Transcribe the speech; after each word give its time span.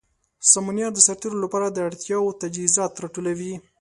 سمونیار 0.51 0.91
د 0.95 0.99
سرتیرو 1.07 1.37
لپاره 1.43 1.67
د 1.69 1.77
اړتیا 1.87 2.17
وړ 2.21 2.33
تجهیزات 2.43 2.91
راټولوي. 3.03 3.53